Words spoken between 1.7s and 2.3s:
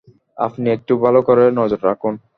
রাখুন।